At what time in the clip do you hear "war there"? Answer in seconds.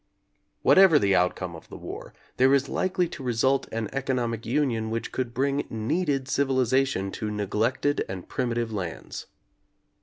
1.77-2.55